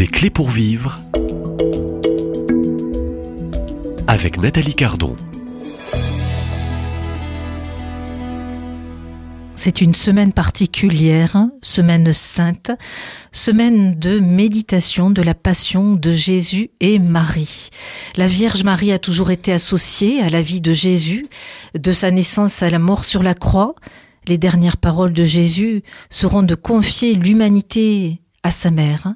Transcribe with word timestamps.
Des 0.00 0.06
clés 0.06 0.30
pour 0.30 0.48
vivre 0.48 0.98
avec 4.06 4.38
Nathalie 4.38 4.74
Cardon. 4.74 5.14
C'est 9.56 9.82
une 9.82 9.94
semaine 9.94 10.32
particulière, 10.32 11.48
semaine 11.60 12.14
sainte, 12.14 12.70
semaine 13.30 13.98
de 13.98 14.20
méditation 14.20 15.10
de 15.10 15.20
la 15.20 15.34
passion 15.34 15.92
de 15.96 16.12
Jésus 16.12 16.70
et 16.80 16.98
Marie. 16.98 17.68
La 18.16 18.26
Vierge 18.26 18.64
Marie 18.64 18.92
a 18.92 18.98
toujours 18.98 19.30
été 19.30 19.52
associée 19.52 20.22
à 20.22 20.30
la 20.30 20.40
vie 20.40 20.62
de 20.62 20.72
Jésus, 20.72 21.26
de 21.78 21.92
sa 21.92 22.10
naissance 22.10 22.62
à 22.62 22.70
la 22.70 22.78
mort 22.78 23.04
sur 23.04 23.22
la 23.22 23.34
croix. 23.34 23.74
Les 24.26 24.38
dernières 24.38 24.78
paroles 24.78 25.12
de 25.12 25.24
Jésus 25.24 25.82
seront 26.08 26.42
de 26.42 26.54
confier 26.54 27.12
l'humanité 27.12 28.22
à 28.42 28.50
sa 28.50 28.70
mère. 28.70 29.12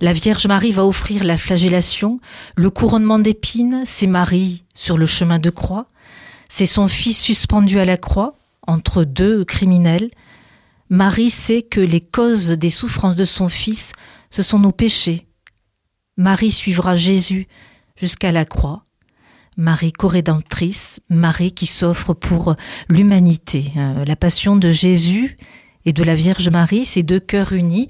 La 0.00 0.12
Vierge 0.12 0.46
Marie 0.46 0.72
va 0.72 0.86
offrir 0.86 1.24
la 1.24 1.36
flagellation, 1.36 2.20
le 2.56 2.70
couronnement 2.70 3.18
d'épines, 3.18 3.82
c'est 3.84 4.06
Marie 4.06 4.64
sur 4.74 4.96
le 4.96 5.06
chemin 5.06 5.38
de 5.38 5.50
croix, 5.50 5.86
c'est 6.48 6.66
son 6.66 6.88
fils 6.88 7.18
suspendu 7.18 7.78
à 7.78 7.84
la 7.84 7.96
croix, 7.96 8.34
entre 8.66 9.04
deux 9.04 9.44
criminels, 9.44 10.10
Marie 10.90 11.30
sait 11.30 11.62
que 11.62 11.80
les 11.80 12.00
causes 12.00 12.50
des 12.50 12.68
souffrances 12.68 13.14
de 13.14 13.24
son 13.24 13.48
fils, 13.48 13.92
ce 14.30 14.42
sont 14.42 14.58
nos 14.58 14.72
péchés. 14.72 15.28
Marie 16.16 16.50
suivra 16.50 16.96
Jésus 16.96 17.46
jusqu'à 17.96 18.32
la 18.32 18.44
croix. 18.44 18.82
Marie 19.56 19.92
corédentrice, 19.92 21.00
Marie 21.08 21.52
qui 21.52 21.66
s'offre 21.66 22.12
pour 22.12 22.56
l'humanité. 22.88 23.70
Euh, 23.76 24.04
la 24.04 24.16
passion 24.16 24.56
de 24.56 24.70
Jésus 24.70 25.36
et 25.86 25.92
de 25.92 26.02
la 26.04 26.14
Vierge 26.14 26.48
Marie, 26.48 26.84
ces 26.84 27.02
deux 27.02 27.20
cœurs 27.20 27.52
unis, 27.52 27.88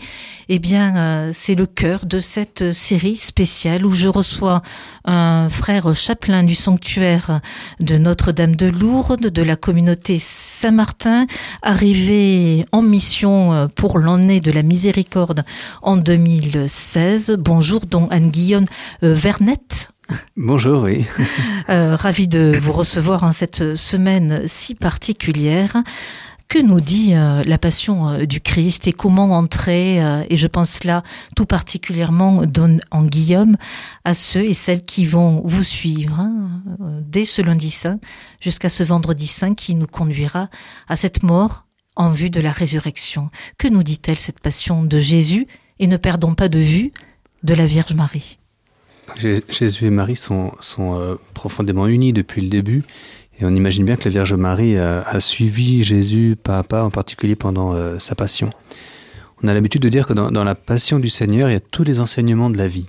eh 0.49 0.59
bien, 0.59 0.97
euh, 0.97 1.31
c'est 1.33 1.55
le 1.55 1.67
cœur 1.67 2.07
de 2.07 2.19
cette 2.19 2.73
série 2.73 3.17
spéciale 3.17 3.85
où 3.85 3.95
je 3.95 4.09
reçois 4.09 4.63
un 5.05 5.49
frère 5.49 5.95
chapelain 5.95 6.43
du 6.43 6.55
sanctuaire 6.55 7.41
de 7.81 7.99
Notre-Dame 7.99 8.57
de 8.57 8.67
Lourdes, 8.67 9.27
de 9.27 9.43
la 9.43 9.57
communauté 9.57 10.19
Saint-Martin, 10.19 11.27
arrivé 11.63 12.65
en 12.73 12.83
mission 12.83 13.53
euh, 13.53 13.67
pour 13.69 13.99
l'année 13.99 14.41
de 14.41 14.53
la 14.53 14.63
miséricorde 14.63 15.45
en 15.83 15.97
2016. 15.97 17.37
Bonjour, 17.39 17.87
don 17.87 18.09
Anne-Guillaume 18.11 18.67
euh, 19.03 19.15
Vernette. 19.15 19.91
Bonjour, 20.37 20.83
oui. 20.83 21.05
euh, 21.69 21.97
ravi 21.97 22.29
de 22.29 22.59
vous 22.61 22.73
recevoir 22.73 23.25
en 23.25 23.33
cette 23.33 23.77
semaine 23.77 24.43
si 24.47 24.75
particulière. 24.75 25.77
Que 26.51 26.59
nous 26.59 26.81
dit 26.81 27.15
euh, 27.15 27.45
la 27.45 27.59
passion 27.59 28.09
euh, 28.09 28.27
du 28.27 28.41
Christ 28.41 28.89
et 28.89 28.93
comment 28.93 29.31
entrer, 29.39 30.03
euh, 30.03 30.25
et 30.29 30.37
je 30.37 30.49
pense 30.49 30.83
là 30.83 31.05
tout 31.37 31.47
particulièrement 31.47 32.43
en 32.91 33.05
Guillaume, 33.05 33.57
à 34.05 34.15
ceux 34.15 34.45
et 34.45 34.53
celles 34.53 34.85
qui 34.85 35.05
vont 35.05 35.43
vous 35.45 35.63
suivre 35.63 36.19
hein, 36.19 36.61
dès 37.07 37.25
ce 37.25 37.41
lundi 37.41 37.71
saint 37.71 38.01
jusqu'à 38.41 38.69
ce 38.69 38.83
vendredi 38.83 39.29
saint 39.29 39.55
qui 39.55 39.77
nous 39.77 39.87
conduira 39.87 40.51
à 40.89 40.97
cette 40.97 41.23
mort 41.23 41.67
en 41.95 42.11
vue 42.11 42.31
de 42.31 42.41
la 42.41 42.51
résurrection. 42.51 43.31
Que 43.57 43.69
nous 43.69 43.85
dit-elle 43.85 44.19
cette 44.19 44.41
passion 44.41 44.83
de 44.83 44.99
Jésus? 44.99 45.47
Et 45.79 45.87
ne 45.87 45.97
perdons 45.99 46.35
pas 46.35 46.49
de 46.49 46.59
vue 46.59 46.91
de 47.45 47.55
la 47.55 47.67
Vierge 47.67 47.95
Marie. 47.95 48.41
Jésus 49.17 49.87
et 49.87 49.91
Marie 49.91 50.17
sont, 50.17 50.51
profondément 51.33 51.87
unis 51.87 52.13
depuis 52.13 52.43
le 52.43 52.49
début. 52.49 52.83
Et 53.41 53.45
on 53.45 53.55
imagine 53.55 53.87
bien 53.87 53.97
que 53.97 54.05
la 54.05 54.11
Vierge 54.11 54.35
Marie 54.35 54.77
a, 54.77 55.19
suivi 55.21 55.83
Jésus 55.83 56.37
pas 56.41 56.59
à 56.59 56.63
pas, 56.63 56.85
en 56.85 56.91
particulier 56.91 57.37
pendant 57.37 57.73
euh, 57.73 57.99
sa 57.99 58.15
passion. 58.15 58.51
On 59.43 59.49
a 59.49 59.55
l'habitude 59.55 59.81
de 59.81 59.89
dire 59.89 60.07
que 60.07 60.13
dans, 60.13 60.45
la 60.45 60.55
passion 60.55 60.99
du 60.99 61.09
Seigneur, 61.09 61.49
il 61.49 61.53
y 61.55 61.57
a 61.57 61.61
tous 61.61 61.83
les 61.83 61.99
enseignements 61.99 62.51
de 62.51 62.59
la 62.59 62.69
vie. 62.69 62.87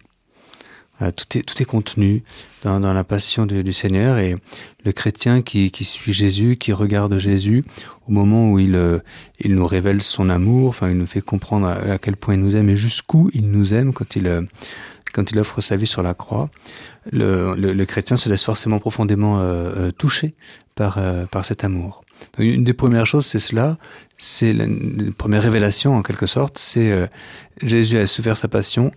Voilà, 1.00 1.14
tout, 1.14 1.26
est, 1.38 1.66
contenu 1.66 2.24
dans, 2.64 2.80
la 2.80 3.04
passion 3.06 3.46
du 3.46 3.72
Seigneur. 3.72 4.18
Et 4.18 4.36
le 4.84 4.92
chrétien 4.92 5.42
qui, 5.42 5.72
suit 5.86 6.12
Jésus, 6.12 6.58
qui 6.58 6.74
regarde 6.74 7.18
Jésus, 7.18 7.64
au 8.08 8.12
moment 8.12 8.52
où 8.52 8.60
il, 8.60 8.76
euh, 8.76 9.00
nous 9.46 9.66
révèle 9.66 10.02
son 10.02 10.30
amour, 10.30 10.68
enfin, 10.68 10.90
il 10.90 10.98
nous 10.98 11.06
fait 11.06 11.22
comprendre 11.22 11.68
à, 11.68 11.98
quel 11.98 12.18
point 12.18 12.34
il 12.34 12.42
nous 12.42 12.58
aime 12.58 12.70
et 12.70 12.76
jusqu'où 12.76 13.30
il 13.34 13.50
nous 13.50 13.74
aime 13.74 13.94
quand 13.94 14.18
il, 14.18 14.28
euh, 14.28 14.42
quand 15.14 15.32
il 15.32 15.40
offre 15.40 15.62
sa 15.62 15.76
vie 15.76 15.88
sur 15.88 16.04
la 16.04 16.14
croix 16.14 16.50
le, 17.12 17.84
chrétien 17.86 18.18
se 18.18 18.30
laisse 18.30 18.44
forcément 18.44 18.80
profondément 18.80 19.40
euh, 19.40 19.72
euh, 19.76 19.92
touché 19.92 20.36
par, 20.76 20.98
euh, 20.98 21.26
par 21.26 21.46
cet 21.46 21.64
amour. 21.64 22.04
Une 22.38 22.64
des 22.64 22.74
premières 22.74 23.06
choses, 23.06 23.26
c'est 23.26 23.40
cela, 23.40 23.78
c'est 24.18 24.54
la, 24.54 24.66
première 25.18 25.42
révélation 25.42 25.96
en 25.96 26.04
quelque 26.04 26.28
sorte, 26.28 26.58
c'est 26.58 26.92
euh, 26.92 27.08
Jésus 27.62 27.98
a 27.98 28.08
souffert 28.08 28.38
sa 28.38 28.48
passion 28.48 28.92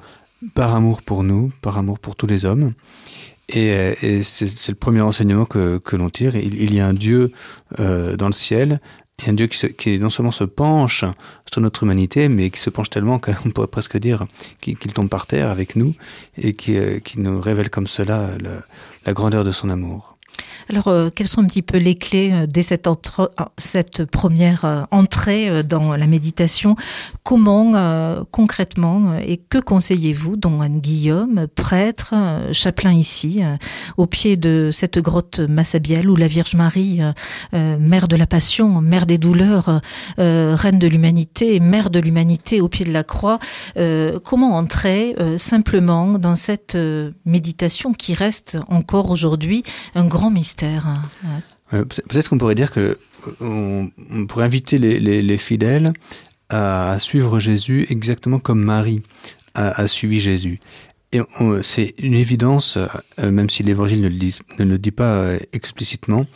par 0.54 0.74
amour 0.74 1.02
pour 1.02 1.24
nous, 1.24 1.50
par 1.62 1.78
amour 1.78 1.98
pour 1.98 2.16
tous 2.16 2.26
les 2.26 2.44
hommes. 2.44 2.72
Et, 3.48 3.70
euh, 3.72 4.22
c'est 4.22 4.68
le 4.68 4.74
premier 4.74 5.00
enseignement 5.00 5.46
que, 5.46 5.78
que 5.78 5.96
l'on 5.96 6.10
tire. 6.10 6.36
Il, 6.36 6.74
y 6.74 6.80
a 6.80 6.86
un 6.86 6.94
Dieu 6.94 7.32
dans 7.78 8.26
le 8.26 8.32
ciel, 8.32 8.80
et 9.22 9.30
un 9.30 9.32
Dieu 9.32 9.46
qui, 9.46 9.98
non 9.98 10.10
seulement 10.10 10.32
se 10.32 10.44
penche 10.44 11.04
sur 11.50 11.60
notre 11.60 11.84
humanité, 11.84 12.28
mais 12.28 12.50
qui 12.50 12.58
se 12.58 12.70
penche 12.70 12.90
tellement 12.90 13.18
qu'on 13.18 13.50
pourrait 13.54 13.68
presque 13.68 13.96
dire 13.96 14.26
qu'il 14.60 14.76
qu 14.76 14.88
tombe 14.88 15.08
par 15.08 15.26
terre 15.26 15.50
avec 15.50 15.76
nous 15.76 15.94
et 16.36 16.54
qui, 16.54 16.76
euh, 16.76 16.98
nous 17.16 17.40
révèle 17.40 17.70
comme 17.70 17.86
cela 17.86 18.30
la 19.06 19.12
grandeur 19.12 19.44
de 19.44 19.52
son 19.52 19.70
amour. 19.70 20.13
Alors, 20.70 20.88
euh, 20.88 21.10
quelles 21.14 21.28
sont 21.28 21.42
un 21.42 21.46
petit 21.46 21.62
peu 21.62 21.76
les 21.76 21.94
clés 21.94 22.30
euh, 22.32 22.46
dès 22.46 22.62
cette, 22.62 22.86
euh, 22.88 24.06
première 24.10 24.64
euh, 24.64 24.82
entrée 24.90 25.62
dans 25.62 25.94
la 25.96 26.06
méditation? 26.06 26.76
Comment, 27.22 28.24
concrètement, 28.30 29.16
et 29.18 29.36
que 29.36 29.58
conseillez-vous, 29.58 30.36
dont 30.36 30.60
Anne-Guillaume, 30.60 31.46
prêtre, 31.54 32.12
euh, 32.14 32.52
chapelain 32.52 32.92
ici, 32.92 33.42
au 33.96 34.06
pied 34.06 34.36
de 34.36 34.70
cette 34.72 34.98
grotte 34.98 35.40
Massabielle, 35.40 36.08
où 36.08 36.16
la 36.16 36.26
Vierge 36.26 36.54
Marie, 36.54 37.00
mère 37.52 38.08
de 38.08 38.16
la 38.16 38.26
Passion, 38.26 38.80
mère 38.80 39.06
des 39.06 39.18
douleurs, 39.18 39.80
reine 40.18 40.78
de 40.78 40.86
l'humanité, 40.86 41.60
mère 41.60 41.90
de 41.90 41.98
l'humanité 41.98 42.60
au 42.60 42.68
pied 42.68 42.84
de 42.84 42.92
la 42.92 43.04
croix, 43.04 43.38
comment 44.24 44.56
entrer 44.56 45.16
simplement 45.36 46.18
dans 46.18 46.34
cette 46.34 46.76
méditation 47.24 47.92
qui 47.92 48.14
reste 48.14 48.58
encore 48.68 49.10
aujourd'hui 49.10 49.62
un 49.94 50.06
grand 50.06 50.23
mystère 50.30 51.02
Euh, 51.72 51.84
Peut-être 51.84 52.28
qu'on 52.28 52.38
pourrait 52.38 52.54
dire 52.54 52.70
que 52.70 52.98
on, 53.40 53.90
on 54.10 54.26
pourrait 54.26 54.44
inviter 54.44 54.78
les, 54.78 55.00
les, 55.00 55.22
les 55.22 55.38
fidèles 55.38 55.92
à, 56.48 56.98
suivre 56.98 57.40
Jésus 57.40 57.86
exactement 57.90 58.38
comme 58.38 58.62
Marie 58.62 59.02
a, 59.54 59.86
suivi 59.86 60.20
Jésus. 60.20 60.60
Et 61.12 61.20
c'est 61.62 61.94
une 61.98 62.14
évidence, 62.14 62.76
euh, 62.76 63.30
même 63.30 63.48
si 63.48 63.62
l'Évangile 63.62 64.00
ne, 64.00 64.64
le 64.64 64.78
dit 64.78 64.90
pas 64.90 65.14
euh, 65.14 65.38
explicitement, 65.52 66.26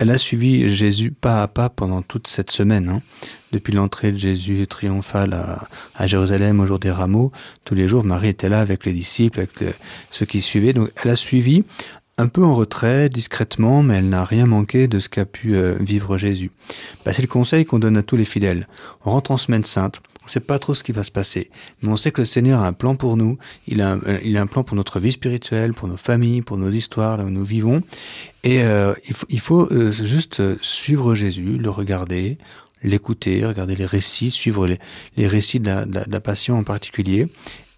elle 0.00 0.10
a 0.10 0.18
suivi 0.18 0.68
Jésus 0.68 1.12
pas 1.12 1.44
à 1.44 1.46
pas 1.46 1.68
pendant 1.68 2.02
toute 2.02 2.26
cette 2.26 2.50
semaine. 2.50 2.88
Hein. 2.88 3.00
Depuis 3.52 3.72
l'entrée 3.72 4.10
de 4.10 4.16
Jésus 4.16 4.66
triomphale 4.66 5.34
à, 5.94 6.06
Jérusalem 6.08 6.58
au 6.58 6.66
jour 6.66 6.80
des 6.80 6.90
rameaux, 6.90 7.30
tous 7.64 7.76
les 7.76 7.86
jours, 7.86 8.02
Marie 8.02 8.30
était 8.30 8.48
là 8.48 8.60
avec 8.60 8.84
les 8.86 8.92
disciples, 8.92 9.38
avec 9.38 9.52
ceux 10.10 10.26
qui 10.26 10.42
suivaient. 10.42 10.72
Donc 10.72 10.90
elle 10.96 11.12
a 11.12 11.16
suivi 11.16 11.62
un 12.16 12.28
peu 12.28 12.44
en 12.44 12.54
retrait, 12.54 13.08
discrètement, 13.08 13.82
mais 13.82 13.96
elle 13.96 14.08
n'a 14.08 14.24
rien 14.24 14.46
manqué 14.46 14.86
de 14.86 15.00
ce 15.00 15.08
qu'a 15.08 15.24
pu 15.24 15.56
euh, 15.56 15.76
vivre 15.80 16.16
Jésus. 16.16 16.50
Bah, 17.04 17.12
C'est 17.12 17.22
le 17.22 17.28
conseil 17.28 17.64
qu'on 17.64 17.78
donne 17.78 17.96
à 17.96 18.02
tous 18.02 18.16
les 18.16 18.24
fidèles. 18.24 18.68
On 19.04 19.10
rentre 19.10 19.30
en 19.32 19.36
semaine 19.36 19.64
sainte, 19.64 20.00
on 20.22 20.26
ne 20.26 20.30
sait 20.30 20.40
pas 20.40 20.58
trop 20.58 20.74
ce 20.74 20.82
qui 20.82 20.92
va 20.92 21.04
se 21.04 21.10
passer, 21.10 21.50
mais 21.82 21.88
on 21.88 21.96
sait 21.96 22.12
que 22.12 22.20
le 22.20 22.24
Seigneur 22.24 22.62
a 22.62 22.66
un 22.66 22.72
plan 22.72 22.94
pour 22.94 23.16
nous, 23.16 23.36
il 23.66 23.82
a 23.82 23.92
un, 23.92 24.00
euh, 24.06 24.18
il 24.24 24.36
a 24.36 24.40
un 24.40 24.46
plan 24.46 24.64
pour 24.64 24.76
notre 24.76 25.00
vie 25.00 25.12
spirituelle, 25.12 25.74
pour 25.74 25.88
nos 25.88 25.96
familles, 25.96 26.42
pour 26.42 26.56
nos 26.56 26.70
histoires, 26.70 27.18
là 27.18 27.24
où 27.24 27.30
nous 27.30 27.44
vivons, 27.44 27.82
et 28.42 28.62
euh, 28.62 28.94
il 29.08 29.14
faut, 29.14 29.26
il 29.28 29.40
faut 29.40 29.72
euh, 29.72 29.90
juste 29.90 30.62
suivre 30.62 31.14
Jésus, 31.14 31.58
le 31.58 31.68
regarder, 31.68 32.38
l'écouter, 32.82 33.44
regarder 33.44 33.74
les 33.74 33.86
récits, 33.86 34.30
suivre 34.30 34.66
les, 34.66 34.78
les 35.16 35.26
récits 35.26 35.60
de 35.60 35.70
la 36.08 36.20
passion 36.20 36.58
en 36.58 36.64
particulier, 36.64 37.28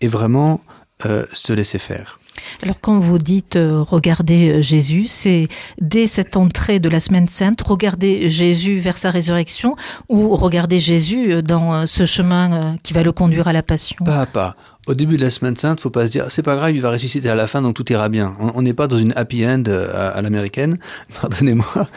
et 0.00 0.08
vraiment 0.08 0.60
euh, 1.04 1.26
se 1.32 1.52
laisser 1.52 1.78
faire. 1.78 2.20
Alors 2.62 2.80
quand 2.80 2.98
vous 2.98 3.18
dites 3.18 3.56
euh, 3.56 3.82
regarder 3.82 4.48
euh, 4.48 4.62
Jésus, 4.62 5.04
c'est 5.06 5.48
dès 5.80 6.06
cette 6.06 6.36
entrée 6.36 6.80
de 6.80 6.88
la 6.88 7.00
semaine 7.00 7.26
sainte, 7.26 7.62
regarder 7.62 8.28
Jésus 8.30 8.78
vers 8.78 8.98
sa 8.98 9.10
résurrection 9.10 9.76
ou 10.08 10.36
regarder 10.36 10.80
Jésus 10.80 11.32
euh, 11.32 11.42
dans 11.42 11.86
ce 11.86 12.06
chemin 12.06 12.76
qui 12.82 12.92
va 12.92 13.02
le 13.02 13.12
conduire 13.12 13.48
à 13.48 13.52
la 13.52 13.62
passion? 13.62 14.04
Pas 14.04 14.22
à 14.22 14.26
pas. 14.26 14.56
Au 14.86 14.94
début 14.94 15.16
de 15.16 15.22
la 15.22 15.30
semaine 15.30 15.56
sainte, 15.56 15.80
faut 15.80 15.90
pas 15.90 16.06
se 16.06 16.12
dire 16.12 16.26
c'est 16.30 16.42
pas 16.42 16.54
grave, 16.54 16.74
il 16.74 16.80
va 16.80 16.90
ressusciter 16.90 17.28
à 17.28 17.34
la 17.34 17.48
fin, 17.48 17.60
donc 17.60 17.74
tout 17.74 17.90
ira 17.90 18.08
bien. 18.08 18.34
On 18.38 18.62
n'est 18.62 18.74
pas 18.74 18.86
dans 18.86 18.98
une 18.98 19.12
happy 19.16 19.44
end 19.44 19.64
à, 19.66 20.08
à 20.10 20.22
l'américaine, 20.22 20.78
pardonnez-moi. 21.20 21.88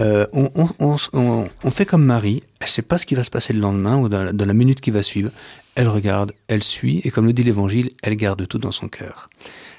Euh, 0.00 0.26
on, 0.32 1.70
fait 1.70 1.86
comme 1.86 2.04
Marie, 2.04 2.42
elle 2.60 2.68
sait 2.68 2.82
pas 2.82 2.98
ce 2.98 3.06
qui 3.06 3.14
va 3.14 3.24
se 3.24 3.30
passer 3.30 3.54
le 3.54 3.60
lendemain 3.60 3.96
ou 3.96 4.08
dans 4.08 4.22
la, 4.22 4.54
minute 4.54 4.80
qui 4.82 4.90
va 4.90 5.02
suivre. 5.02 5.30
Elle 5.74 5.88
regarde, 5.88 6.32
elle 6.48 6.62
suit, 6.62 7.00
et 7.04 7.10
comme 7.10 7.26
le 7.26 7.32
dit 7.32 7.42
l'Évangile, 7.42 7.90
elle 8.02 8.16
garde 8.16 8.46
tout 8.46 8.58
dans 8.58 8.72
son 8.72 8.88
cœur. 8.88 9.30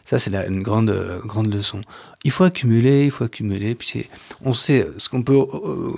Ça, 0.03 0.19
c'est 0.19 0.33
une 0.35 0.61
grande, 0.61 0.89
euh, 0.89 1.19
grande 1.23 1.53
leçon. 1.53 1.81
Il 2.23 2.31
faut 2.31 2.43
accumuler, 2.43 3.05
il 3.05 3.11
faut 3.11 3.23
accumuler. 3.23 3.75
Puis 3.75 4.05
on 4.43 4.53
sait, 4.53 4.87
ce 4.97 5.09
qu'on 5.09 5.23
peut 5.23 5.33
euh, 5.33 5.93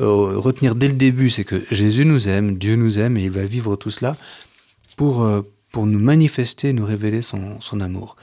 euh, 0.00 0.38
retenir 0.38 0.74
dès 0.74 0.88
le 0.88 0.94
début, 0.94 1.30
c'est 1.30 1.44
que 1.44 1.62
Jésus 1.70 2.04
nous 2.04 2.28
aime, 2.28 2.56
Dieu 2.56 2.76
nous 2.76 2.98
aime, 2.98 3.16
et 3.16 3.24
il 3.24 3.30
va 3.30 3.44
vivre 3.44 3.76
tout 3.76 3.90
cela 3.90 4.16
pour, 4.98 5.22
euh, 5.22 5.40
pour 5.70 5.86
nous 5.86 5.98
manifester, 5.98 6.72
nous 6.72 6.84
révéler 6.84 7.22
son, 7.22 7.80
amour. 7.80 8.16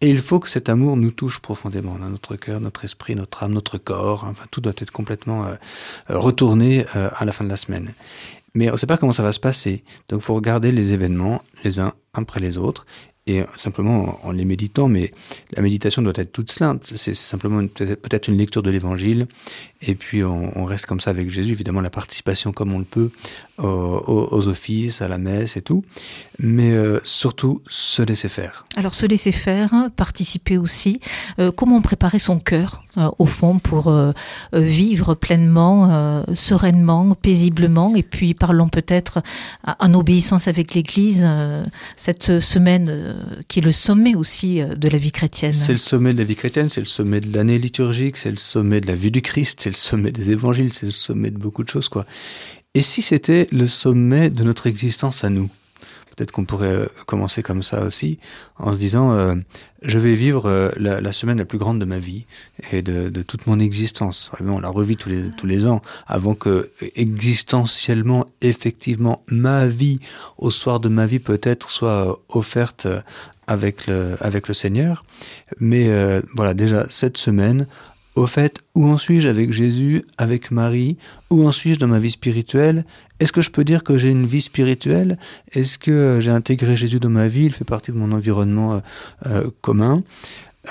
Et 0.00 0.08
il 0.08 0.20
faut 0.20 0.38
que 0.40 0.48
cet 0.48 0.68
amour 0.68 0.96
nous 0.96 1.10
touche 1.10 1.40
profondément 1.40 1.96
dans 1.98 2.08
notre 2.08 2.36
cœur, 2.36 2.60
notre 2.60 2.84
esprit, 2.84 3.16
notre 3.16 3.42
âme, 3.42 3.52
notre 3.52 3.78
corps. 3.78 4.24
Enfin, 4.24 4.44
tout 4.50 4.60
doit 4.60 4.72
être 4.78 4.90
complètement 4.92 5.46
euh, 5.46 5.54
retourné 6.08 6.86
euh, 6.96 7.10
à 7.16 7.24
la 7.24 7.32
fin 7.32 7.44
de 7.44 7.50
la 7.50 7.56
semaine. 7.56 7.94
Mais 8.54 8.68
on 8.68 8.74
ne 8.74 8.76
sait 8.76 8.86
pas 8.86 8.96
comment 8.96 9.12
ça 9.12 9.22
va 9.22 9.32
se 9.32 9.40
passer. 9.40 9.82
Donc 10.08 10.20
il 10.20 10.24
faut 10.24 10.34
regarder 10.34 10.72
les 10.72 10.92
événements 10.92 11.42
les 11.64 11.80
uns 11.80 11.94
après 12.12 12.40
les 12.40 12.58
autres 12.58 12.86
et 13.26 13.42
simplement 13.56 14.18
en 14.24 14.32
les 14.32 14.44
méditant, 14.44 14.88
mais 14.88 15.12
la 15.54 15.62
méditation 15.62 16.02
doit 16.02 16.12
être 16.16 16.32
toute 16.32 16.50
simple. 16.50 16.86
C'est 16.96 17.14
simplement 17.14 17.64
peut-être 17.66 18.28
une 18.28 18.36
lecture 18.36 18.62
de 18.62 18.70
l'évangile, 18.70 19.26
et 19.80 19.94
puis 19.94 20.24
on, 20.24 20.64
reste 20.64 20.86
comme 20.86 21.00
ça 21.00 21.10
avec 21.10 21.30
Jésus, 21.30 21.52
évidemment 21.52 21.80
la 21.80 21.90
participation 21.90 22.52
comme 22.52 22.72
on 22.72 22.78
le 22.78 22.84
peut 22.84 23.10
aux, 23.58 24.28
aux 24.30 24.48
offices, 24.48 25.02
à 25.02 25.08
la 25.08 25.18
messe 25.18 25.56
et 25.56 25.62
tout, 25.62 25.84
mais 26.38 26.72
euh, 26.72 26.98
surtout 27.04 27.62
se 27.68 28.02
laisser 28.02 28.28
faire. 28.28 28.64
Alors 28.76 28.94
se 28.94 29.06
laisser 29.06 29.32
faire, 29.32 29.70
participer 29.96 30.58
aussi, 30.58 31.00
euh, 31.38 31.52
comment 31.52 31.80
préparer 31.80 32.18
son 32.18 32.38
cœur 32.38 32.82
euh, 32.98 33.08
au 33.18 33.24
fond 33.24 33.58
pour 33.58 33.88
euh, 33.88 34.12
vivre 34.52 35.14
pleinement, 35.14 35.90
euh, 35.90 36.22
sereinement, 36.34 37.14
paisiblement, 37.14 37.94
et 37.96 38.02
puis 38.02 38.34
parlons 38.34 38.68
peut-être 38.68 39.22
en 39.64 39.94
obéissance 39.94 40.46
avec 40.46 40.74
l'Église 40.74 41.26
cette 41.96 42.40
semaine 42.40 43.11
qui 43.48 43.60
est 43.60 43.62
le 43.62 43.72
sommet 43.72 44.14
aussi 44.14 44.60
de 44.60 44.88
la 44.88 44.98
vie 44.98 45.12
chrétienne. 45.12 45.52
C'est 45.52 45.72
le 45.72 45.78
sommet 45.78 46.12
de 46.12 46.18
la 46.18 46.24
vie 46.24 46.36
chrétienne, 46.36 46.68
c'est 46.68 46.80
le 46.80 46.86
sommet 46.86 47.20
de 47.20 47.34
l'année 47.34 47.58
liturgique, 47.58 48.16
c'est 48.16 48.30
le 48.30 48.36
sommet 48.36 48.80
de 48.80 48.86
la 48.86 48.94
vue 48.94 49.10
du 49.10 49.22
Christ, 49.22 49.60
c'est 49.62 49.70
le 49.70 49.76
sommet 49.76 50.12
des 50.12 50.30
évangiles, 50.30 50.72
c'est 50.72 50.86
le 50.86 50.92
sommet 50.92 51.30
de 51.30 51.38
beaucoup 51.38 51.64
de 51.64 51.68
choses 51.68 51.88
quoi. 51.88 52.06
Et 52.74 52.82
si 52.82 53.02
c'était 53.02 53.48
le 53.52 53.66
sommet 53.66 54.30
de 54.30 54.44
notre 54.44 54.66
existence 54.66 55.24
à 55.24 55.30
nous? 55.30 55.50
Peut-être 56.14 56.32
qu'on 56.32 56.44
pourrait 56.44 56.88
commencer 57.06 57.42
comme 57.42 57.62
ça 57.62 57.84
aussi, 57.84 58.18
en 58.58 58.72
se 58.72 58.78
disant 58.78 59.12
euh, 59.12 59.34
je 59.82 59.98
vais 59.98 60.14
vivre 60.14 60.46
euh, 60.46 60.70
la, 60.76 61.00
la, 61.00 61.12
semaine 61.12 61.38
la 61.38 61.44
plus 61.44 61.58
grande 61.58 61.78
de 61.78 61.84
ma 61.84 61.98
vie 61.98 62.26
et 62.70 62.82
de, 62.82 63.08
de 63.08 63.22
toute 63.22 63.46
mon 63.46 63.58
existence. 63.58 64.30
On 64.40 64.60
la 64.60 64.68
revit 64.68 64.96
tous 64.96 65.08
les, 65.08 65.30
tous 65.30 65.46
les 65.46 65.66
ans, 65.66 65.82
avant 66.06 66.34
que 66.34 66.70
existentiellement, 66.94 68.26
effectivement, 68.40 69.24
ma 69.28 69.66
vie, 69.66 70.00
au 70.38 70.50
soir 70.50 70.80
de 70.80 70.88
ma 70.88 71.06
vie 71.06 71.18
peut-être, 71.18 71.70
soit 71.70 72.20
offerte 72.28 72.86
avec 73.46 73.86
le, 73.86 74.16
avec 74.20 74.48
le 74.48 74.54
Seigneur. 74.54 75.04
Mais 75.58 75.88
euh, 75.88 76.20
voilà, 76.34 76.54
déjà 76.54 76.86
cette 76.88 77.18
semaine, 77.18 77.66
au 78.14 78.26
fait, 78.26 78.60
où 78.74 78.86
en 78.86 78.98
suis-je 78.98 79.28
avec 79.28 79.52
Jésus, 79.52 80.04
avec 80.18 80.50
Marie? 80.50 80.96
Où 81.30 81.46
en 81.46 81.52
suis-je 81.52 81.78
dans 81.78 81.88
ma 81.88 81.98
vie 81.98 82.10
spirituelle? 82.10 82.84
Est-ce 83.20 83.32
que 83.32 83.40
je 83.40 83.50
peux 83.50 83.64
dire 83.64 83.84
que 83.84 83.96
j'ai 83.96 84.10
une 84.10 84.26
vie 84.26 84.42
spirituelle? 84.42 85.18
Est-ce 85.52 85.78
que 85.78 86.18
j'ai 86.20 86.30
intégré 86.30 86.76
Jésus 86.76 87.00
dans 87.00 87.08
ma 87.10 87.28
vie? 87.28 87.44
Il 87.44 87.52
fait 87.52 87.64
partie 87.64 87.92
de 87.92 87.96
mon 87.96 88.12
environnement 88.12 88.82
euh, 89.26 89.50
commun. 89.60 90.02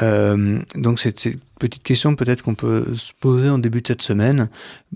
Euh, 0.01 0.59
donc 0.75 0.99
c'est 0.99 1.19
ces 1.19 1.37
petites 1.59 1.83
questions 1.83 2.15
peut-être 2.15 2.43
qu'on 2.43 2.55
peut 2.55 2.95
se 2.95 3.11
poser 3.19 3.49
en 3.49 3.57
début 3.57 3.81
de 3.81 3.87
cette 3.87 4.01
semaine 4.01 4.49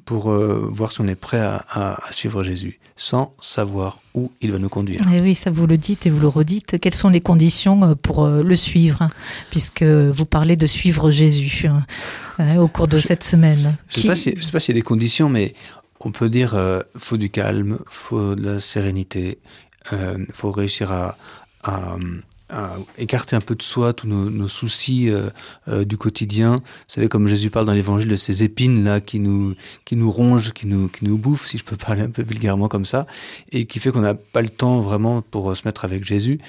pour 0.06 0.32
euh, 0.32 0.68
voir 0.72 0.92
si 0.94 1.02
on 1.02 1.08
est 1.08 1.16
prêt 1.16 1.40
à, 1.40 1.66
à, 1.70 2.08
à 2.08 2.12
suivre 2.14 2.44
Jésus, 2.44 2.80
sans 2.96 3.36
savoir 3.42 4.02
où 4.14 4.32
il 4.40 4.54
va 4.54 4.58
nous 4.58 4.70
conduire. 4.70 5.02
Et 5.12 5.20
oui, 5.20 5.36
ça 5.36 5.52
vous 5.52 5.68
le 5.68 5.78
dites 5.78 6.06
et 6.06 6.10
vous 6.10 6.22
le 6.22 6.30
redites. 6.30 6.80
Quelles 6.80 6.96
sont 6.96 7.10
les 7.10 7.20
conditions 7.20 7.96
pour 7.98 8.26
le 8.28 8.56
suivre, 8.56 9.02
hein, 9.02 9.10
puisque 9.52 9.84
vous 9.84 10.26
parlez 10.26 10.56
de 10.56 10.66
suivre 10.66 11.12
Jésus 11.12 11.68
hein, 11.68 12.58
au 12.58 12.70
cours 12.70 12.88
de 12.88 12.98
je, 12.98 13.08
cette 13.08 13.24
semaine? 13.24 13.76
Je 13.90 14.08
ne 14.08 14.16
sais, 14.16 14.34
si, 14.34 14.42
sais 14.42 14.52
pas 14.52 14.62
s'il 14.62 14.76
y 14.76 14.78
a 14.78 14.82
des 14.82 14.86
conditions, 14.86 15.28
mais 15.28 15.54
on 16.00 16.12
peut 16.12 16.30
dire 16.30 16.56
euh, 16.56 16.82
faut 16.96 17.18
du 17.18 17.30
calme, 17.30 17.80
faut 17.88 18.36
de 18.36 18.44
la 18.44 18.60
sérénité, 18.60 19.40
euh, 19.92 20.18
faut 20.32 20.52
réussir 20.52 20.92
à, 20.92 21.18
à, 21.64 21.98
à 22.50 22.76
écarter 22.98 23.36
un 23.36 23.42
peu 23.42 23.56
de 23.56 23.64
soi 23.64 23.94
tous 23.94 24.08
nos, 24.08 24.48
soucis 24.48 25.10
euh, 25.10 25.30
euh, 25.68 25.84
du 25.84 25.98
quotidien. 25.98 26.56
Vous 26.56 26.62
savez, 26.88 27.10
comme 27.10 27.28
Jésus 27.28 27.50
parle 27.50 27.66
dans 27.66 27.74
l'évangile 27.74 28.10
de 28.10 28.16
ces 28.16 28.44
épines 28.44 28.84
là 28.84 29.02
qui 29.02 29.20
nous, 29.20 29.56
qui 29.84 29.96
nous 29.96 30.12
rongent, 30.12 30.52
qui 30.52 30.68
nous, 30.68 30.88
qui 30.88 31.06
nous 31.06 31.18
bouffent, 31.18 31.48
si 31.48 31.58
je 31.58 31.64
peux 31.64 31.78
parler 31.78 32.02
un 32.02 32.10
peu 32.10 32.22
vulgairement 32.22 32.68
comme 32.68 32.86
ça, 32.86 33.08
et 33.52 33.66
qui 33.66 33.80
fait 33.80 33.92
qu'on 33.92 34.02
n'a 34.02 34.16
pas 34.16 34.42
le 34.42 34.50
temps 34.50 34.82
vraiment 34.82 35.22
pour 35.22 35.56
se 35.58 35.64
mettre 35.66 35.86
avec 35.86 36.06
Jésus. 36.06 36.40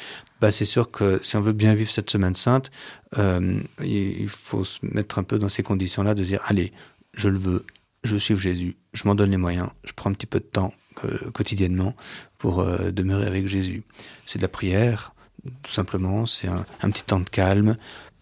Bah, 0.41 0.51
c'est 0.51 0.67
sûr 0.67 0.91
que 0.91 1.19
si 1.23 1.37
on 1.37 1.41
veut 1.41 1.55
bien 1.55 1.75
vivre 1.75 1.91
cette 1.91 2.11
semaine 2.11 2.37
sainte, 2.37 2.71
euh, 3.17 3.59
il 3.83 4.29
faut 4.29 4.65
se 4.65 4.81
mettre 4.83 5.19
un 5.19 5.23
peu 5.23 5.39
dans 5.39 5.49
ces 5.49 5.63
conditions-là, 5.63 6.15
de 6.15 6.25
dire 6.25 6.41
allez, 6.47 6.73
je 7.15 7.29
le 7.29 7.39
veux, 7.39 7.65
je 8.05 8.17
suis 8.17 8.37
Jésus, 8.37 8.77
je 8.93 9.07
m'en 9.07 9.15
donne 9.15 9.31
les 9.31 9.39
moyens, 9.39 9.69
je 9.85 9.93
prends 9.95 10.11
un 10.11 10.13
petit 10.13 10.27
peu 10.27 10.39
de 10.39 10.45
temps 10.45 10.75
euh, 11.05 11.31
quotidiennement 11.33 11.95
pour 12.37 12.61
euh, 12.61 12.91
demeurer 12.91 13.27
avec 13.27 13.49
Jésus. 13.49 13.83
C'est 14.27 14.39
de 14.39 14.43
la 14.43 14.49
prière, 14.49 15.15
tout 15.63 15.73
simplement, 15.73 16.27
c'est 16.27 16.49
un, 16.49 16.91
petit 16.91 17.05
temps 17.05 17.21
de 17.21 17.29
calme. 17.29 17.77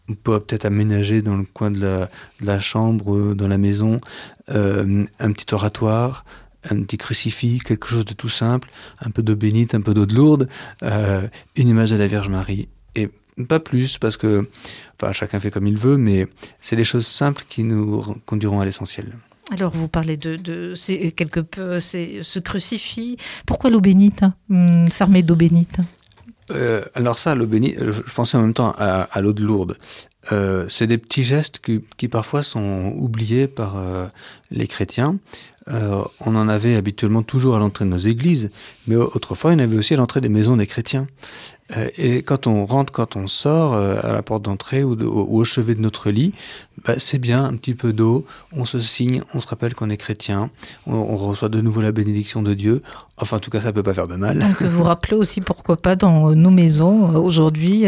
On 0.09 0.15
peut 0.15 0.39
peut-être 0.41 0.65
aménager 0.65 1.23
dans 1.23 1.37
le 1.37 1.45
coin 1.45 1.71
de 1.71 2.07
la, 2.41 2.59
chambre, 2.59 3.35
dans 3.35 3.49
la 3.49 3.59
maison, 3.59 4.01
euh, 4.51 5.05
un 5.19 5.33
petit 5.33 5.55
oratoire, 5.55 6.25
un 6.71 6.83
petit 6.83 6.99
crucifix, 6.99 7.61
quelque 7.61 7.87
chose 7.87 8.05
de 8.05 8.13
tout 8.13 8.29
simple, 8.29 8.71
un 9.01 9.11
peu 9.11 9.23
d'eau 9.23 9.37
bénite, 9.37 9.75
un 9.75 9.81
peu 9.81 9.95
d'eau 9.95 10.07
de 10.07 10.15
lourde, 10.15 10.49
euh, 10.83 11.27
une 11.57 11.69
image 11.69 11.91
de 11.91 11.97
la 11.97 12.07
Vierge 12.07 12.29
Marie. 12.29 12.69
Et 12.95 13.09
pas 13.49 13.61
plus, 13.61 13.99
parce 13.99 14.17
que 14.17 14.49
enfin, 15.01 15.13
chacun 15.13 15.41
fait 15.41 15.51
comme 15.51 15.67
il 15.67 15.79
veut, 15.79 15.97
mais 15.97 16.29
c'est 16.61 16.77
les 16.77 16.85
choses 16.85 17.07
simples 17.07 17.45
qui 17.49 17.65
nous 17.65 18.03
conduiront 18.27 18.61
à 18.61 18.65
l'essentiel. 18.65 19.17
Alors, 19.51 19.73
vous 19.73 19.89
parlez 19.89 20.17
de, 20.17 20.37
de 20.37 20.75
quelque 21.11 21.41
peu 21.41 21.81
ce 21.81 22.39
crucifix. 22.39 23.17
Pourquoi 23.47 23.71
l'eau 23.71 23.81
bénite 23.81 24.25
hum, 24.51 24.89
S'armer 24.89 25.23
d'eau 25.23 25.37
bénite 25.37 25.79
euh, 26.51 26.83
Alors 26.95 27.19
ça, 27.19 27.35
l'eau 27.35 27.47
bénite, 27.47 27.77
je 27.79 28.13
pensais 28.15 28.37
en 28.37 28.43
même 28.43 28.55
temps 28.55 28.75
à, 28.79 29.21
l'eau 29.21 29.33
de 29.33 29.43
Lourdes. 29.43 29.77
Euh, 30.33 30.65
c'est 30.69 30.87
des 30.87 30.99
petits 30.99 31.25
gestes 31.25 31.61
qui, 31.97 32.09
parfois 32.09 32.43
sont 32.43 32.93
oubliés 32.97 33.47
par 33.47 33.77
euh, 33.77 34.07
les 34.51 34.67
chrétiens. 34.67 35.19
Euh, 35.69 36.03
on 36.21 36.37
en 36.37 36.49
avait 36.49 36.77
habituellement 36.77 37.23
toujours 37.23 37.57
à 37.57 37.59
l'entrée 37.59 37.87
de 37.87 37.91
nos 37.91 37.99
églises, 37.99 38.51
mais 38.87 38.97
autrefois 38.97 39.53
il 39.53 39.55
y 39.55 39.57
en 39.63 39.65
avait 39.65 39.77
aussi 39.77 39.95
à 39.95 39.97
l'entrée 39.97 40.21
des 40.21 40.29
maisons 40.29 40.57
des 40.57 40.67
chrétiens. 40.67 41.07
Euh, 41.77 41.89
et 41.97 42.23
quand 42.23 42.47
on 42.47 42.67
rentre, 42.67 42.93
quand 42.93 43.17
on 43.17 43.27
sort 43.27 43.75
euh, 43.75 43.97
à 44.03 44.13
la 44.13 44.23
porte 44.23 44.43
d'entrée 44.43 44.85
ou, 44.85 44.97
de, 44.97 45.07
ou, 45.07 45.41
au 45.41 45.45
chevet 45.45 45.75
de 45.75 45.81
notre 45.81 46.11
lit, 46.11 46.33
bah, 46.85 46.95
c'est 46.99 47.19
bien 47.19 47.43
un 47.43 47.55
petit 47.55 47.75
peu 47.75 47.93
d'eau, 47.93 48.27
on 48.53 48.67
se 48.67 48.81
signe, 48.81 49.23
on 49.33 49.41
se 49.41 49.47
rappelle 49.47 49.75
qu'on 49.75 49.89
est 49.89 49.97
chrétien, 49.97 50.51
on, 50.87 50.95
on, 50.95 51.17
reçoit 51.17 51.49
de 51.49 51.61
nouveau 51.63 51.81
la 51.81 51.93
bénédiction 51.93 52.43
de 52.43 52.53
Dieu. 52.53 52.83
Enfin, 53.17 53.37
en 53.37 53.41
tout 53.41 53.51
cas, 53.51 53.61
ça 53.61 53.73
peut 53.73 53.85
pas 53.85 53.95
faire 53.95 54.09
de 54.09 54.17
mal. 54.17 54.41
Donc, 54.41 54.61
vous 54.63 54.83
rappelez 54.83 55.17
aussi, 55.17 55.41
pourquoi 55.41 55.77
pas, 55.77 55.95
dans 55.95 56.35
nos 56.35 56.51
maisons, 56.51 57.15
aujourd'hui, 57.15 57.85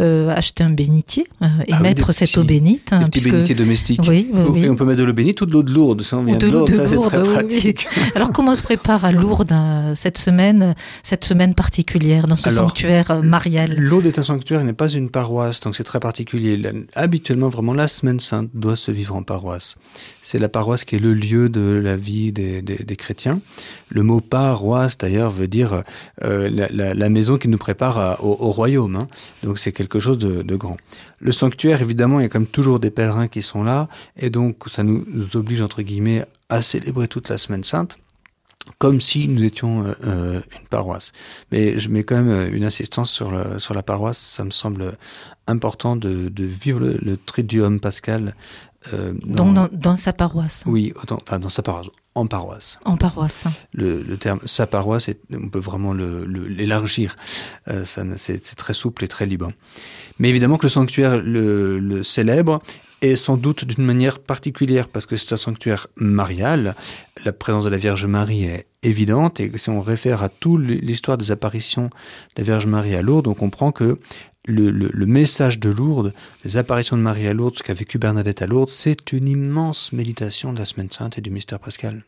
euh, 0.00 0.30
acheter 0.30 0.64
un 0.64 0.70
bénitier 0.70 1.24
et 1.66 1.72
ah, 1.72 1.80
mettre 1.80 2.08
oui, 2.08 2.14
cette 2.14 2.30
petits, 2.30 2.38
eau 2.38 2.44
bénite. 2.44 2.88
Hein, 2.90 3.00
des 3.00 3.04
petits 3.04 3.10
puisque... 3.10 3.30
bénitiers 3.32 3.54
domestiques. 3.54 4.00
Oui, 4.08 4.30
oui, 4.32 4.42
oui. 4.48 4.64
Et 4.64 4.70
on 4.70 4.76
peut 4.76 4.86
mettre 4.86 5.00
de 5.00 5.04
l'eau 5.04 5.12
bénite 5.12 5.42
ou 5.42 5.46
de 5.46 5.52
l'eau 5.52 5.62
de 5.62 5.70
Lourdes, 5.70 6.02
ça 6.02 6.16
on 6.16 6.24
vient 6.24 6.38
de, 6.38 6.46
de 6.46 6.50
Lourdes, 6.52 6.72
ça 6.72 6.88
c'est 6.88 6.98
très 6.98 7.22
pratique. 7.22 7.86
Alors, 8.14 8.30
comment 8.32 8.54
se 8.54 8.62
prépare 8.62 9.04
à 9.04 9.12
Lourdes 9.12 9.54
cette 9.94 10.16
semaine, 10.16 10.74
cette 11.02 11.26
semaine 11.26 11.54
particulière, 11.54 12.24
dans 12.24 12.34
ce 12.34 12.48
Alors, 12.48 12.70
sanctuaire 12.70 13.11
marial 13.20 13.74
Lourdes 13.76 14.06
est 14.06 14.18
un 14.18 14.22
sanctuaire, 14.22 14.64
n'est 14.64 14.72
pas 14.72 14.88
une 14.88 15.10
paroisse, 15.10 15.60
donc 15.60 15.76
c'est 15.76 15.84
très 15.84 16.00
particulier. 16.00 16.60
Habituellement, 16.94 17.48
vraiment, 17.48 17.74
la 17.74 17.88
semaine 17.88 18.20
sainte 18.20 18.50
doit 18.54 18.76
se 18.76 18.90
vivre 18.90 19.14
en 19.14 19.22
paroisse. 19.22 19.76
C'est 20.22 20.38
la 20.38 20.48
paroisse 20.48 20.84
qui 20.84 20.96
est 20.96 20.98
le 20.98 21.12
lieu 21.12 21.48
de 21.48 21.60
la 21.60 21.96
vie 21.96 22.32
des, 22.32 22.62
des, 22.62 22.96
chrétiens. 22.96 23.40
Le 23.88 24.02
mot 24.02 24.20
paroisse, 24.20 24.96
d'ailleurs, 24.96 25.30
veut 25.30 25.48
dire 25.48 25.82
euh, 26.22 26.48
la, 26.48 27.08
maison 27.08 27.36
qui 27.36 27.48
nous 27.48 27.58
prépare 27.58 28.18
au, 28.24 28.50
royaume. 28.52 28.96
Hein. 28.96 29.08
Donc 29.42 29.58
c'est 29.58 29.72
quelque 29.72 30.00
chose 30.00 30.18
de, 30.18 30.42
de, 30.42 30.56
grand. 30.56 30.76
Le 31.18 31.32
sanctuaire, 31.32 31.82
évidemment, 31.82 32.20
il 32.20 32.22
y 32.22 32.26
a 32.26 32.28
comme 32.28 32.46
toujours 32.46 32.80
des 32.80 32.90
pèlerins 32.90 33.28
qui 33.28 33.42
sont 33.42 33.64
là, 33.64 33.88
et 34.16 34.30
donc 34.30 34.64
ça 34.70 34.82
nous 34.82 35.04
oblige, 35.34 35.60
entre 35.60 35.82
guillemets, 35.82 36.24
à 36.48 36.62
célébrer 36.62 37.08
toute 37.08 37.28
la 37.28 37.38
semaine 37.38 37.64
sainte 37.64 37.98
comme 38.82 39.00
si 39.00 39.28
nous 39.28 39.44
étions 39.44 39.84
euh, 40.04 40.40
une 40.60 40.66
paroisse. 40.68 41.12
Mais 41.52 41.78
je 41.78 41.88
mets 41.88 42.02
quand 42.02 42.20
même 42.20 42.52
une 42.52 42.64
insistance 42.64 43.12
sur, 43.12 43.30
la 43.30 43.82
paroisse. 43.84 44.18
Ça 44.18 44.42
me 44.42 44.50
semble 44.50 44.94
important 45.46 45.94
de, 45.94 46.28
de 46.28 46.44
vivre 46.44 46.80
le, 46.80 46.98
le 47.00 47.16
triduum 47.16 47.78
pascal. 47.78 48.34
Euh, 48.92 49.12
dans, 49.24 49.44
Donc 49.44 49.54
dans, 49.54 49.68
dans, 49.72 49.96
sa 49.96 50.12
paroisse. 50.12 50.62
Oui, 50.66 50.92
dans, 51.06 51.16
enfin, 51.16 51.38
dans 51.38 51.48
sa 51.48 51.62
paroisse. 51.62 51.88
En 52.14 52.26
paroisse. 52.26 52.78
En 52.84 52.96
paroisse. 52.96 53.44
Le, 53.72 54.02
le 54.02 54.16
terme 54.16 54.40
sa 54.44 54.66
paroisse, 54.66 55.08
est, 55.08 55.20
on 55.32 55.48
peut 55.48 55.58
vraiment 55.58 55.94
l'élargir. 55.94 57.16
Euh, 57.68 57.84
c'est 57.84 58.56
très 58.56 58.74
souple 58.74 59.04
et 59.04 59.08
très 59.08 59.26
libre. 59.26 59.48
Mais 60.18 60.28
évidemment 60.28 60.58
que 60.58 60.66
le 60.66 60.70
sanctuaire 60.70 61.16
le, 61.16 61.78
le 61.78 62.02
célèbre 62.02 62.60
et 63.00 63.16
sans 63.16 63.36
doute 63.36 63.64
d'une 63.64 63.84
manière 63.84 64.18
particulière 64.18 64.88
parce 64.88 65.06
que 65.06 65.16
c'est 65.16 65.34
un 65.34 65.38
sanctuaire 65.38 65.88
marial. 65.96 66.76
La 67.24 67.32
présence 67.32 67.64
de 67.64 67.70
la 67.70 67.76
Vierge 67.76 68.06
Marie 68.06 68.44
est 68.44 68.66
évidente 68.82 69.40
et 69.40 69.50
si 69.56 69.70
on 69.70 69.80
réfère 69.80 70.22
à 70.22 70.28
toute 70.28 70.66
l'histoire 70.66 71.18
des 71.18 71.30
apparitions 71.30 71.86
de 71.86 72.38
la 72.38 72.44
Vierge 72.44 72.66
Marie 72.66 72.94
à 72.94 73.02
Lourdes, 73.02 73.26
on 73.26 73.34
comprend 73.34 73.72
que 73.72 73.98
le, 74.46 75.06
message 75.06 75.58
de 75.58 75.70
Lourdes, 75.70 76.12
les 76.44 76.56
apparitions 76.56 76.96
de 76.96 77.02
Marie 77.02 77.26
à 77.26 77.32
Lourdes, 77.32 77.56
ce 77.56 77.62
qu'a 77.62 77.74
vécu 77.74 77.98
Bernadette 77.98 78.42
à 78.42 78.46
Lourdes, 78.46 78.70
c'est 78.70 79.12
une 79.12 79.28
immense 79.28 79.92
méditation 79.92 80.52
de 80.52 80.58
la 80.58 80.64
Semaine 80.64 80.90
Sainte 80.90 81.18
et 81.18 81.20
du 81.20 81.30
Mystère 81.30 81.60
Pascal. 81.60 82.04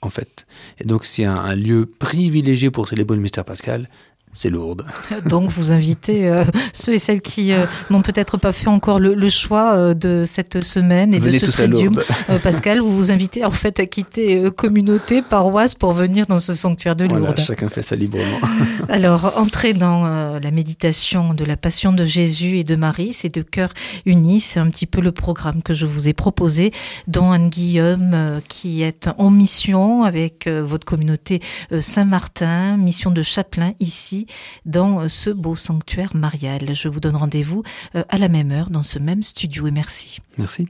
En 0.00 0.10
fait. 0.10 0.46
Et 0.78 0.84
donc, 0.84 1.04
c'est 1.04 1.24
un, 1.24 1.34
un 1.34 1.56
lieu 1.56 1.86
privilégié 1.86 2.70
pour 2.70 2.88
célébrer 2.88 3.16
le 3.16 3.22
Mystère 3.22 3.44
Pascal, 3.44 3.88
c'est 4.34 4.50
lourd. 4.50 4.76
Donc 5.26 5.50
vous 5.50 5.72
invitez 5.72 6.28
euh, 6.28 6.44
ceux 6.72 6.94
et 6.94 6.98
celles 6.98 7.20
qui 7.20 7.52
euh, 7.52 7.64
n'ont 7.90 8.02
peut-être 8.02 8.36
pas 8.36 8.52
fait 8.52 8.68
encore 8.68 9.00
le, 9.00 9.14
le 9.14 9.30
choix 9.30 9.74
euh, 9.74 9.94
de 9.94 10.24
cette 10.24 10.62
semaine 10.62 11.14
et 11.14 11.18
Venez 11.18 11.38
de 11.38 11.46
ce 11.46 11.50
tridium. 11.50 11.94
Pascal, 12.42 12.80
vous 12.80 12.94
vous 12.94 13.10
invitez 13.10 13.44
en 13.44 13.50
fait 13.50 13.80
à 13.80 13.86
quitter 13.86 14.48
communauté, 14.56 15.22
paroisse 15.22 15.74
pour 15.74 15.92
venir 15.92 16.26
dans 16.26 16.40
ce 16.40 16.54
sanctuaire 16.54 16.96
de 16.96 17.04
Lourdes. 17.04 17.20
Voilà, 17.20 17.44
chacun 17.44 17.68
fait 17.68 17.82
ça 17.82 17.96
librement. 17.96 18.24
Alors, 18.88 19.34
entrer 19.36 19.74
dans 19.74 20.38
la 20.38 20.50
méditation 20.50 21.34
de 21.34 21.44
la 21.44 21.56
passion 21.56 21.92
de 21.92 22.04
Jésus 22.04 22.58
et 22.58 22.64
de 22.64 22.76
Marie, 22.76 23.12
c'est 23.12 23.34
de 23.34 23.42
cœur 23.42 23.72
unis, 24.06 24.40
c'est 24.40 24.60
un 24.60 24.68
petit 24.70 24.86
peu 24.86 25.00
le 25.00 25.12
programme 25.12 25.62
que 25.62 25.74
je 25.74 25.86
vous 25.86 26.08
ai 26.08 26.12
proposé, 26.12 26.72
dont 27.06 27.32
Anne-Guillaume, 27.32 28.12
euh, 28.14 28.40
qui 28.48 28.82
est 28.82 29.08
en 29.18 29.30
mission 29.30 30.02
avec 30.02 30.48
votre 30.48 30.84
communauté 30.84 31.40
Saint-Martin, 31.80 32.76
mission 32.76 33.10
de 33.10 33.22
chapelain 33.22 33.72
ici, 33.80 34.17
dans 34.64 35.00
euh, 35.00 35.08
ce 35.08 35.30
beau 35.30 35.54
sanctuaire 35.54 36.14
marial. 36.14 36.74
Je 36.74 36.88
vous 36.88 37.00
donne 37.00 37.16
rendez-vous 37.16 37.62
euh, 37.94 38.04
à 38.08 38.18
la 38.18 38.28
même 38.28 38.50
heure 38.50 38.70
dans 38.70 38.82
ce 38.82 38.98
même 38.98 39.22
studio 39.22 39.66
et 39.66 39.70
merci. 39.70 40.18
Merci. 40.38 40.68